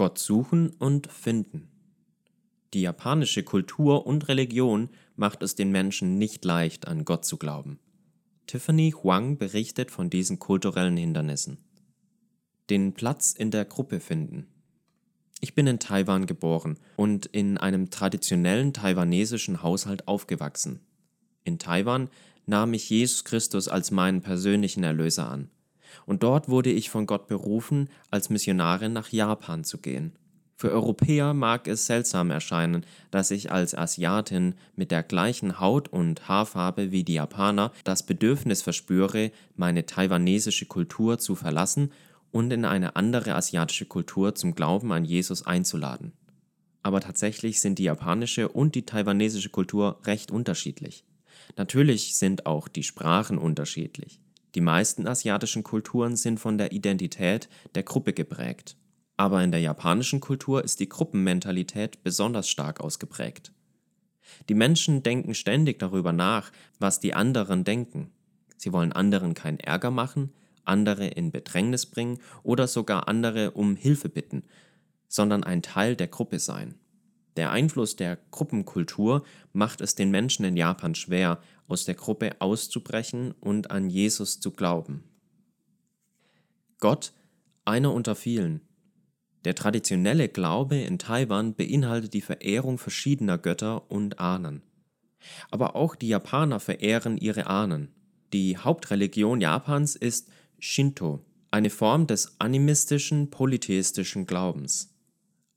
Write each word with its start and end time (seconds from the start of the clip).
Gott 0.00 0.16
suchen 0.16 0.70
und 0.78 1.08
finden. 1.12 1.68
Die 2.72 2.80
japanische 2.80 3.42
Kultur 3.42 4.06
und 4.06 4.28
Religion 4.28 4.88
macht 5.14 5.42
es 5.42 5.56
den 5.56 5.70
Menschen 5.70 6.16
nicht 6.16 6.42
leicht, 6.42 6.88
an 6.88 7.04
Gott 7.04 7.26
zu 7.26 7.36
glauben. 7.36 7.78
Tiffany 8.46 8.92
Huang 8.92 9.36
berichtet 9.36 9.90
von 9.90 10.08
diesen 10.08 10.38
kulturellen 10.38 10.96
Hindernissen. 10.96 11.58
Den 12.70 12.94
Platz 12.94 13.32
in 13.32 13.50
der 13.50 13.66
Gruppe 13.66 14.00
finden. 14.00 14.46
Ich 15.42 15.54
bin 15.54 15.66
in 15.66 15.78
Taiwan 15.78 16.24
geboren 16.24 16.78
und 16.96 17.26
in 17.26 17.58
einem 17.58 17.90
traditionellen 17.90 18.72
taiwanesischen 18.72 19.62
Haushalt 19.62 20.08
aufgewachsen. 20.08 20.80
In 21.44 21.58
Taiwan 21.58 22.08
nahm 22.46 22.72
ich 22.72 22.88
Jesus 22.88 23.24
Christus 23.24 23.68
als 23.68 23.90
meinen 23.90 24.22
persönlichen 24.22 24.82
Erlöser 24.82 25.28
an. 25.28 25.50
Und 26.06 26.22
dort 26.22 26.48
wurde 26.48 26.70
ich 26.70 26.90
von 26.90 27.06
Gott 27.06 27.26
berufen, 27.26 27.88
als 28.10 28.30
Missionarin 28.30 28.92
nach 28.92 29.10
Japan 29.10 29.64
zu 29.64 29.78
gehen. 29.78 30.12
Für 30.60 30.72
Europäer 30.72 31.32
mag 31.32 31.66
es 31.68 31.86
seltsam 31.86 32.30
erscheinen, 32.30 32.84
dass 33.10 33.30
ich 33.30 33.50
als 33.50 33.74
Asiatin 33.74 34.54
mit 34.76 34.90
der 34.90 35.02
gleichen 35.02 35.58
Haut 35.58 35.88
und 35.88 36.28
Haarfarbe 36.28 36.90
wie 36.92 37.02
die 37.02 37.14
Japaner 37.14 37.72
das 37.84 38.04
Bedürfnis 38.04 38.60
verspüre, 38.60 39.32
meine 39.56 39.86
taiwanesische 39.86 40.66
Kultur 40.66 41.18
zu 41.18 41.34
verlassen 41.34 41.92
und 42.30 42.52
in 42.52 42.66
eine 42.66 42.94
andere 42.94 43.36
asiatische 43.36 43.86
Kultur 43.86 44.34
zum 44.34 44.54
Glauben 44.54 44.92
an 44.92 45.06
Jesus 45.06 45.46
einzuladen. 45.46 46.12
Aber 46.82 47.00
tatsächlich 47.00 47.62
sind 47.62 47.78
die 47.78 47.84
japanische 47.84 48.48
und 48.48 48.74
die 48.74 48.84
taiwanesische 48.84 49.48
Kultur 49.48 49.98
recht 50.04 50.30
unterschiedlich. 50.30 51.04
Natürlich 51.56 52.16
sind 52.16 52.44
auch 52.44 52.68
die 52.68 52.82
Sprachen 52.82 53.38
unterschiedlich. 53.38 54.20
Die 54.54 54.60
meisten 54.60 55.06
asiatischen 55.06 55.62
Kulturen 55.62 56.16
sind 56.16 56.40
von 56.40 56.58
der 56.58 56.72
Identität 56.72 57.48
der 57.74 57.82
Gruppe 57.82 58.12
geprägt. 58.12 58.76
Aber 59.16 59.42
in 59.44 59.52
der 59.52 59.60
japanischen 59.60 60.20
Kultur 60.20 60.64
ist 60.64 60.80
die 60.80 60.88
Gruppenmentalität 60.88 62.02
besonders 62.02 62.48
stark 62.48 62.80
ausgeprägt. 62.80 63.52
Die 64.48 64.54
Menschen 64.54 65.02
denken 65.02 65.34
ständig 65.34 65.78
darüber 65.78 66.12
nach, 66.12 66.50
was 66.78 67.00
die 67.00 67.14
anderen 67.14 67.64
denken. 67.64 68.10
Sie 68.56 68.72
wollen 68.72 68.92
anderen 68.92 69.34
keinen 69.34 69.60
Ärger 69.60 69.90
machen, 69.90 70.32
andere 70.64 71.06
in 71.06 71.30
Bedrängnis 71.30 71.86
bringen 71.86 72.18
oder 72.42 72.66
sogar 72.66 73.08
andere 73.08 73.52
um 73.52 73.76
Hilfe 73.76 74.08
bitten, 74.08 74.44
sondern 75.08 75.44
ein 75.44 75.62
Teil 75.62 75.96
der 75.96 76.08
Gruppe 76.08 76.38
sein. 76.38 76.79
Der 77.40 77.52
Einfluss 77.52 77.96
der 77.96 78.18
Gruppenkultur 78.32 79.24
macht 79.54 79.80
es 79.80 79.94
den 79.94 80.10
Menschen 80.10 80.44
in 80.44 80.58
Japan 80.58 80.94
schwer, 80.94 81.40
aus 81.68 81.86
der 81.86 81.94
Gruppe 81.94 82.38
auszubrechen 82.38 83.32
und 83.40 83.70
an 83.70 83.88
Jesus 83.88 84.40
zu 84.40 84.50
glauben. 84.50 85.04
Gott, 86.80 87.14
einer 87.64 87.94
unter 87.94 88.14
vielen. 88.14 88.60
Der 89.46 89.54
traditionelle 89.54 90.28
Glaube 90.28 90.76
in 90.76 90.98
Taiwan 90.98 91.54
beinhaltet 91.54 92.12
die 92.12 92.20
Verehrung 92.20 92.76
verschiedener 92.76 93.38
Götter 93.38 93.90
und 93.90 94.18
Ahnen. 94.18 94.60
Aber 95.50 95.76
auch 95.76 95.96
die 95.96 96.08
Japaner 96.08 96.60
verehren 96.60 97.16
ihre 97.16 97.46
Ahnen. 97.46 97.88
Die 98.34 98.58
Hauptreligion 98.58 99.40
Japans 99.40 99.96
ist 99.96 100.28
Shinto, 100.58 101.24
eine 101.50 101.70
Form 101.70 102.06
des 102.06 102.38
animistischen 102.38 103.30
polytheistischen 103.30 104.26
Glaubens. 104.26 104.94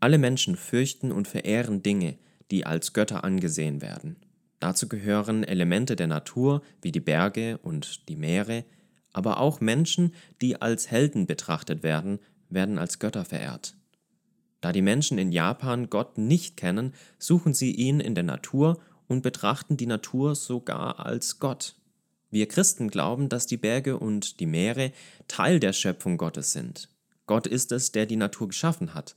Alle 0.04 0.18
Menschen 0.18 0.58
fürchten 0.58 1.14
und 1.14 1.30
verehren 1.30 1.82
Dinge, 1.82 2.18
die 2.52 2.66
als 2.66 2.92
Götter 2.92 3.24
angesehen 3.24 3.82
werden. 3.82 4.18
Dazu 4.60 4.90
gehören 4.90 5.46
Elemente 5.46 5.96
der 5.96 6.08
Natur 6.08 6.62
wie 6.82 6.92
die 6.92 7.00
Berge 7.00 7.58
und 7.60 8.10
die 8.10 8.18
Meere, 8.18 8.66
aber 9.14 9.40
auch 9.40 9.62
Menschen, 9.62 10.14
die 10.42 10.62
als 10.62 10.92
Helden 10.92 11.26
betrachtet 11.26 11.84
werden, 11.84 12.20
werden 12.50 12.80
als 12.80 13.00
Götter 13.00 13.24
verehrt. 13.24 13.78
Da 14.60 14.74
die 14.74 14.82
Menschen 14.82 15.18
in 15.18 15.32
Japan 15.32 15.90
Gott 15.90 16.18
nicht 16.18 16.58
kennen, 16.58 16.94
suchen 17.18 17.54
sie 17.54 17.72
ihn 17.72 18.02
in 18.02 18.14
der 18.14 18.26
Natur 18.26 18.82
und 19.08 19.22
betrachten 19.22 19.78
die 19.78 19.86
Natur 19.86 20.36
sogar 20.36 21.00
als 21.00 21.40
Gott. 21.40 21.76
Wir 22.30 22.50
Christen 22.50 22.90
glauben, 22.90 23.30
dass 23.30 23.48
die 23.48 23.56
Berge 23.56 23.98
und 23.98 24.42
die 24.42 24.48
Meere 24.48 24.92
Teil 25.30 25.62
der 25.62 25.72
Schöpfung 25.72 26.18
Gottes 26.18 26.52
sind. 26.52 26.90
Gott 27.26 27.48
ist 27.48 27.72
es, 27.72 27.94
der 27.94 28.06
die 28.06 28.18
Natur 28.18 28.50
geschaffen 28.50 28.94
hat. 28.94 29.16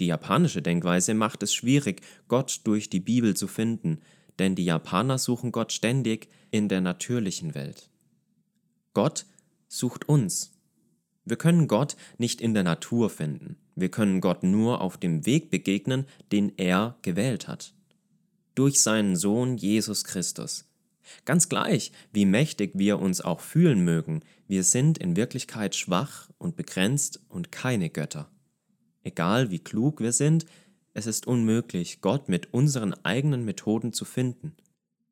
Die 0.00 0.06
japanische 0.06 0.62
Denkweise 0.62 1.14
macht 1.14 1.42
es 1.42 1.52
schwierig, 1.52 2.02
Gott 2.28 2.60
durch 2.64 2.88
die 2.88 3.00
Bibel 3.00 3.36
zu 3.36 3.48
finden, 3.48 4.00
denn 4.38 4.54
die 4.54 4.64
Japaner 4.64 5.18
suchen 5.18 5.52
Gott 5.52 5.72
ständig 5.72 6.28
in 6.50 6.68
der 6.68 6.80
natürlichen 6.80 7.54
Welt. 7.54 7.90
Gott 8.94 9.26
sucht 9.68 10.08
uns. 10.08 10.52
Wir 11.24 11.36
können 11.36 11.68
Gott 11.68 11.96
nicht 12.16 12.40
in 12.40 12.54
der 12.54 12.62
Natur 12.62 13.10
finden. 13.10 13.56
Wir 13.74 13.90
können 13.90 14.20
Gott 14.20 14.42
nur 14.42 14.80
auf 14.80 14.96
dem 14.96 15.26
Weg 15.26 15.50
begegnen, 15.50 16.06
den 16.32 16.52
er 16.56 16.96
gewählt 17.02 17.48
hat. 17.48 17.74
Durch 18.54 18.80
seinen 18.80 19.14
Sohn 19.14 19.56
Jesus 19.56 20.04
Christus. 20.04 20.64
Ganz 21.24 21.48
gleich, 21.48 21.92
wie 22.12 22.24
mächtig 22.24 22.72
wir 22.74 22.98
uns 22.98 23.20
auch 23.20 23.40
fühlen 23.40 23.84
mögen, 23.84 24.20
wir 24.46 24.64
sind 24.64 24.98
in 24.98 25.16
Wirklichkeit 25.16 25.74
schwach 25.74 26.28
und 26.38 26.56
begrenzt 26.56 27.20
und 27.28 27.52
keine 27.52 27.90
Götter. 27.90 28.30
Egal 29.08 29.50
wie 29.50 29.58
klug 29.58 30.02
wir 30.02 30.12
sind, 30.12 30.44
es 30.92 31.06
ist 31.06 31.26
unmöglich, 31.26 32.02
Gott 32.02 32.28
mit 32.28 32.52
unseren 32.52 32.92
eigenen 33.06 33.46
Methoden 33.46 33.94
zu 33.94 34.04
finden. 34.04 34.52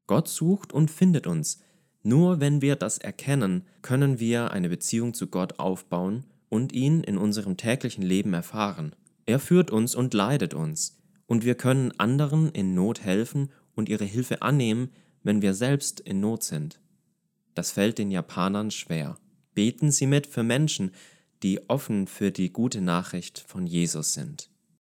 Gott 0.06 0.28
sucht 0.28 0.70
und 0.70 0.90
findet 0.90 1.26
uns. 1.26 1.62
Nur 2.02 2.38
wenn 2.38 2.60
wir 2.60 2.76
das 2.76 2.98
erkennen, 2.98 3.64
können 3.80 4.20
wir 4.20 4.50
eine 4.50 4.68
Beziehung 4.68 5.14
zu 5.14 5.28
Gott 5.28 5.58
aufbauen 5.58 6.24
und 6.50 6.74
ihn 6.74 7.00
in 7.04 7.16
unserem 7.16 7.56
täglichen 7.56 8.04
Leben 8.04 8.34
erfahren. 8.34 8.94
Er 9.24 9.38
führt 9.38 9.70
uns 9.70 9.94
und 9.94 10.12
leidet 10.12 10.52
uns, 10.52 10.98
und 11.24 11.46
wir 11.46 11.54
können 11.54 11.98
anderen 11.98 12.50
in 12.50 12.74
Not 12.74 13.00
helfen 13.00 13.48
und 13.74 13.88
ihre 13.88 14.04
Hilfe 14.04 14.42
annehmen, 14.42 14.90
wenn 15.22 15.40
wir 15.40 15.54
selbst 15.54 16.00
in 16.00 16.20
Not 16.20 16.42
sind. 16.42 16.80
Das 17.54 17.72
fällt 17.72 17.96
den 17.96 18.10
Japanern 18.10 18.70
schwer. 18.70 19.16
Beten 19.54 19.90
Sie 19.90 20.06
mit 20.06 20.26
für 20.26 20.42
Menschen, 20.42 20.90
die 21.42 21.68
offen 21.68 22.06
für 22.06 22.30
die 22.30 22.52
gute 22.52 22.80
Nachricht 22.80 23.44
von 23.46 23.66
Jesus 23.66 24.12
sind. 24.12 24.50